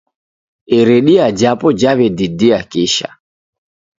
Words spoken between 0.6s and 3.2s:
Iridia japo jaw'edidia kisha